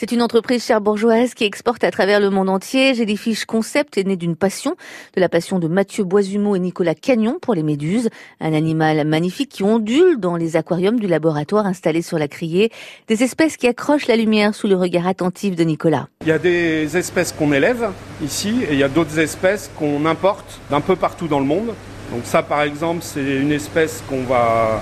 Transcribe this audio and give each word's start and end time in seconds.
C'est 0.00 0.12
une 0.12 0.22
entreprise 0.22 0.64
cherbourgeoise 0.64 1.34
qui 1.34 1.44
exporte 1.44 1.84
à 1.84 1.90
travers 1.90 2.20
le 2.20 2.30
monde 2.30 2.48
entier. 2.48 2.94
Jellyfish 2.94 3.44
Concept 3.44 3.98
est 3.98 4.04
né 4.04 4.16
d'une 4.16 4.34
passion, 4.34 4.74
de 5.14 5.20
la 5.20 5.28
passion 5.28 5.58
de 5.58 5.68
Mathieu 5.68 6.04
Boisumeau 6.04 6.56
et 6.56 6.58
Nicolas 6.58 6.94
Cagnon 6.94 7.36
pour 7.38 7.52
les 7.52 7.62
méduses. 7.62 8.08
Un 8.40 8.54
animal 8.54 9.06
magnifique 9.06 9.50
qui 9.50 9.62
ondule 9.62 10.18
dans 10.18 10.36
les 10.36 10.56
aquariums 10.56 10.98
du 10.98 11.06
laboratoire 11.06 11.66
installé 11.66 12.00
sur 12.00 12.18
la 12.18 12.28
criée. 12.28 12.72
Des 13.08 13.22
espèces 13.22 13.58
qui 13.58 13.66
accrochent 13.66 14.06
la 14.06 14.16
lumière 14.16 14.54
sous 14.54 14.68
le 14.68 14.74
regard 14.74 15.06
attentif 15.06 15.54
de 15.54 15.64
Nicolas. 15.64 16.08
Il 16.22 16.28
y 16.28 16.32
a 16.32 16.38
des 16.38 16.96
espèces 16.96 17.32
qu'on 17.32 17.52
élève 17.52 17.90
ici 18.24 18.54
et 18.70 18.72
il 18.72 18.78
y 18.78 18.82
a 18.82 18.88
d'autres 18.88 19.18
espèces 19.18 19.70
qu'on 19.78 20.06
importe 20.06 20.60
d'un 20.70 20.80
peu 20.80 20.96
partout 20.96 21.28
dans 21.28 21.40
le 21.40 21.46
monde. 21.46 21.74
Donc 22.10 22.22
ça 22.24 22.42
par 22.42 22.62
exemple 22.62 23.00
c'est 23.02 23.36
une 23.36 23.52
espèce 23.52 24.02
qu'on 24.08 24.22
va, 24.22 24.80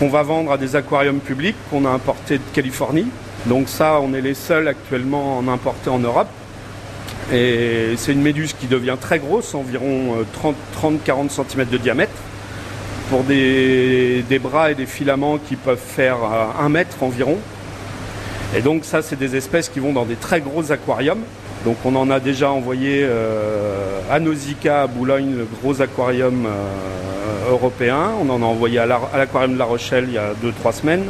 qu'on 0.00 0.08
va 0.08 0.22
vendre 0.22 0.50
à 0.50 0.56
des 0.56 0.76
aquariums 0.76 1.20
publics 1.20 1.56
qu'on 1.70 1.84
a 1.84 1.90
importé 1.90 2.38
de 2.38 2.42
Californie. 2.54 3.06
Donc 3.44 3.68
ça, 3.68 4.00
on 4.02 4.14
est 4.14 4.22
les 4.22 4.32
seuls 4.32 4.66
actuellement 4.66 5.36
en 5.36 5.46
importer 5.46 5.90
en 5.90 5.98
Europe. 5.98 6.28
Et 7.30 7.92
c'est 7.98 8.12
une 8.12 8.22
méduse 8.22 8.54
qui 8.54 8.66
devient 8.66 8.96
très 8.98 9.18
grosse, 9.18 9.54
environ 9.54 10.24
30-40 10.82 10.88
euh, 10.88 11.44
cm 11.44 11.68
de 11.68 11.76
diamètre, 11.76 12.12
pour 13.10 13.24
des, 13.24 14.24
bras 14.42 14.70
et 14.70 14.74
des 14.74 14.86
filaments 14.86 15.36
qui 15.36 15.56
peuvent 15.56 15.78
faire 15.78 16.16
1 16.58 16.64
euh, 16.64 16.68
mètre 16.70 17.02
environ. 17.02 17.36
Et 18.56 18.62
donc 18.62 18.86
ça, 18.86 19.02
c'est 19.02 19.18
des 19.18 19.36
espèces 19.36 19.68
qui 19.68 19.80
vont 19.80 19.92
dans 19.92 20.06
des 20.06 20.16
très 20.16 20.40
gros 20.40 20.72
aquariums. 20.72 21.22
Donc 21.66 21.76
on 21.84 21.94
en 21.94 22.10
a 22.10 22.20
déjà 22.20 22.50
envoyé 22.50 23.02
euh, 23.04 24.00
à 24.10 24.18
Nausicaa, 24.18 24.84
à 24.84 24.86
Boulogne, 24.86 25.34
le 25.36 25.46
gros 25.60 25.82
aquarium 25.82 26.48
européen. 27.48 28.10
On 28.20 28.30
en 28.30 28.42
a 28.42 28.46
envoyé 28.46 28.78
à 28.78 28.86
l'aquarium 28.86 29.54
de 29.54 29.58
La 29.58 29.64
Rochelle 29.64 30.04
il 30.08 30.14
y 30.14 30.18
a 30.18 30.32
2-3 30.32 30.72
semaines. 30.72 31.04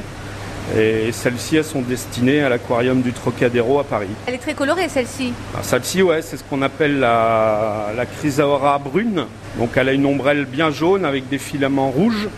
Et 0.77 1.11
celles-ci, 1.11 1.57
elles 1.57 1.65
sont 1.65 1.83
destinées 1.83 2.43
à 2.43 2.49
l'aquarium 2.49 3.03
du 3.03 3.13
Trocadéro 3.13 3.81
à 3.81 3.85
Paris. 3.85 4.07
Elle 4.27 4.35
est 4.35 4.39
très 4.39 4.55
colorée, 4.55 4.89
celle-ci 4.89 5.33
ah, 5.55 5.61
Celle-ci, 5.63 6.03
ouais, 6.03 6.23
c'est 6.23 6.37
ce 6.37 6.45
qu'on 6.45 6.63
appelle 6.63 7.01
la, 7.01 7.89
la 7.97 8.07
chrysaora 8.07 8.79
brune. 8.79 9.25
Donc 9.59 9.71
elle 9.75 9.89
a 9.89 9.93
une 9.93 10.07
ombrelle 10.07 10.45
bien 10.45 10.71
jaune 10.71 11.05
avec 11.05 11.29
des 11.29 11.39
filaments 11.39 11.91
rouges. 11.91 12.29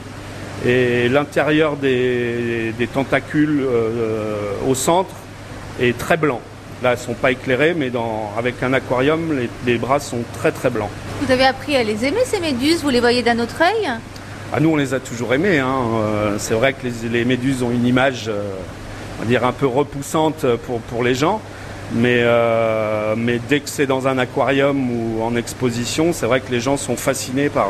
Et 0.65 1.09
l'intérieur 1.09 1.77
des, 1.77 2.73
tentacules 2.93 3.63
euh, 3.65 4.53
au 4.69 4.75
centre 4.75 5.15
est 5.81 5.97
très 5.97 6.17
blanc. 6.17 6.41
Là, 6.83 6.93
elles 6.93 6.99
ne 6.99 7.05
sont 7.05 7.15
pas 7.15 7.31
éclairées, 7.31 7.75
mais 7.75 7.93
avec 8.37 8.63
un 8.63 8.73
aquarium, 8.73 9.39
les, 9.39 9.49
les 9.65 9.79
bras 9.79 10.01
sont 10.01 10.23
très 10.35 10.51
très 10.51 10.69
blancs. 10.69 10.91
Vous 11.21 11.31
avez 11.31 11.45
appris 11.45 11.77
à 11.77 11.85
les 11.85 12.05
aimer, 12.05 12.21
ces 12.25 12.41
méduses? 12.41 12.83
Vous 12.83 12.91
les 12.91 13.01
voyez 13.01 13.23
d'un 13.23 13.39
autre 13.39 13.63
œil? 13.63 13.89
Ah, 14.55 14.61
nous, 14.61 14.71
on 14.71 14.77
les 14.77 14.93
a 14.93 15.01
toujours 15.01 15.33
aimés. 15.33 15.61
Hein. 15.61 15.77
Euh, 15.95 16.37
c'est 16.39 16.53
vrai 16.53 16.75
que 16.75 16.87
les, 17.11 17.25
méduses 17.25 17.63
ont 17.63 17.71
une 17.71 17.87
image, 17.87 18.25
euh, 18.29 18.43
on 19.17 19.23
va 19.23 19.27
dire, 19.27 19.47
un 19.47 19.53
peu 19.53 19.67
repoussante 19.67 20.45
pour, 20.67 20.81
pour 20.81 21.03
les 21.03 21.15
gens. 21.15 21.41
Mais, 21.95 22.19
euh, 22.21 23.15
mais 23.17 23.41
dès 23.49 23.61
que 23.61 23.71
c'est 23.71 23.87
dans 23.87 24.09
un 24.09 24.19
aquarium 24.19 24.91
ou 24.91 25.23
en 25.23 25.37
exposition, 25.37 26.13
c'est 26.13 26.27
vrai 26.27 26.41
que 26.41 26.51
les 26.51 26.61
gens 26.61 26.77
sont 26.77 26.97
fascinés 26.97 27.49
par, 27.49 27.69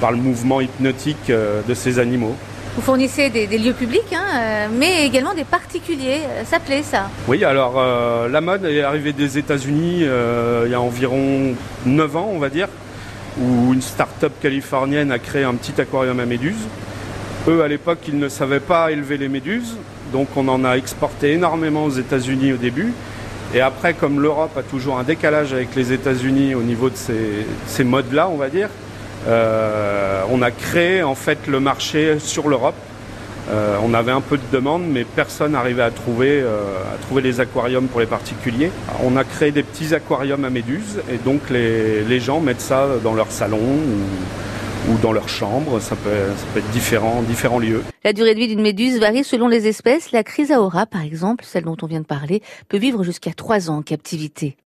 par 0.00 0.10
le 0.10 0.16
mouvement 0.16 0.60
hypnotique 0.60 1.30
de 1.30 1.74
ces 1.74 1.98
animaux. 1.98 2.34
Vous 2.76 2.82
fournissez 2.82 3.30
des, 3.30 3.46
lieux 3.58 3.72
publics, 3.72 4.12
hein, 4.12 4.68
mais 4.72 5.04
également 5.04 5.34
des 5.34 5.44
particuliers. 5.44 6.20
Ça 6.44 6.60
plaît, 6.60 6.82
ça 6.82 7.10
Oui, 7.26 7.44
alors 7.44 7.82
la 8.28 8.40
mode 8.40 8.64
est 8.64 8.82
arrivée 8.82 9.12
des 9.12 9.38
États-Unis 9.38 10.04
il 10.04 10.70
y 10.70 10.74
a 10.74 10.80
environ 10.80 11.54
9 11.84 12.16
ans, 12.16 12.30
on 12.32 12.38
va 12.38 12.48
dire 12.48 12.68
où 13.38 13.72
une 13.72 13.82
start-up 13.82 14.32
californienne 14.40 15.12
a 15.12 15.18
créé 15.18 15.44
un 15.44 15.54
petit 15.54 15.80
aquarium 15.80 16.18
à 16.20 16.26
méduses. 16.26 16.66
Eux, 17.48 17.62
à 17.62 17.68
l'époque, 17.68 18.00
ils 18.08 18.18
ne 18.18 18.28
savaient 18.28 18.60
pas 18.60 18.90
élever 18.90 19.16
les 19.16 19.28
méduses, 19.28 19.76
donc 20.12 20.28
on 20.36 20.48
en 20.48 20.64
a 20.64 20.76
exporté 20.76 21.32
énormément 21.32 21.84
aux 21.84 21.90
États-Unis 21.90 22.52
au 22.52 22.56
début. 22.56 22.92
Et 23.54 23.60
après, 23.60 23.94
comme 23.94 24.20
l'Europe 24.20 24.56
a 24.56 24.62
toujours 24.62 24.98
un 24.98 25.02
décalage 25.02 25.52
avec 25.52 25.74
les 25.74 25.92
États-Unis 25.92 26.54
au 26.54 26.62
niveau 26.62 26.90
de 26.90 26.96
ces, 26.96 27.84
modes-là, 27.84 28.28
on 28.28 28.36
va 28.36 28.48
dire, 28.48 28.68
euh, 28.68 28.89
on 29.26 30.42
a 30.42 30.50
créé 30.50 31.02
en 31.02 31.14
fait 31.14 31.46
le 31.46 31.60
marché 31.60 32.18
sur 32.18 32.48
l'Europe 32.48 32.74
euh, 33.50 33.76
on 33.82 33.94
avait 33.94 34.12
un 34.12 34.20
peu 34.20 34.36
de 34.36 34.42
demande, 34.52 34.84
mais 34.86 35.04
personne 35.04 35.52
n'arrivait 35.52 35.82
à 35.82 35.90
trouver, 35.90 36.40
euh, 36.40 36.94
à 36.94 36.98
trouver 36.98 37.22
les 37.22 37.40
aquariums 37.40 37.88
pour 37.88 38.00
les 38.00 38.06
particuliers. 38.06 38.70
on 39.02 39.16
a 39.16 39.24
créé 39.24 39.50
des 39.50 39.62
petits 39.62 39.94
aquariums 39.94 40.44
à 40.44 40.50
méduses, 40.50 41.00
et 41.10 41.16
donc 41.16 41.50
les, 41.50 42.20
gens 42.20 42.40
mettent 42.40 42.60
ça 42.60 42.86
dans 43.02 43.14
leur 43.14 43.30
salon 43.32 43.58
ou, 44.88 44.98
dans 45.02 45.12
leur 45.12 45.28
chambre. 45.28 45.80
Ça 45.80 45.96
peut, 45.96 46.10
être 46.58 46.70
différents, 46.70 47.22
différents 47.22 47.58
lieux. 47.58 47.82
La 48.04 48.12
durée 48.12 48.34
de 48.34 48.40
vie 48.40 48.48
d'une 48.48 48.62
méduse 48.62 49.00
varie 49.00 49.24
selon 49.24 49.48
les 49.48 49.66
espèces. 49.66 50.12
La 50.12 50.22
chrysaora, 50.22 50.86
par 50.86 51.02
exemple, 51.02 51.44
celle 51.44 51.64
dont 51.64 51.76
on 51.82 51.86
vient 51.86 52.00
de 52.00 52.06
parler, 52.06 52.42
peut 52.68 52.78
vivre 52.78 53.02
jusqu'à 53.02 53.32
3 53.32 53.70
ans 53.70 53.78
en 53.78 53.82
captivité. 53.82 54.56